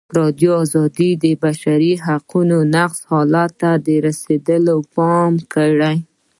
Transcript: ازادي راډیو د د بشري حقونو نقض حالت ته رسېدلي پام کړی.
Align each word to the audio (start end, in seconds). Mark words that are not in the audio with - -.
ازادي 0.03 0.19
راډیو 0.19 0.55
د 0.91 1.01
د 1.23 1.25
بشري 1.43 1.93
حقونو 2.05 2.57
نقض 2.75 2.99
حالت 3.09 3.51
ته 3.61 3.71
رسېدلي 4.05 4.77
پام 4.95 5.33
کړی. 5.53 5.97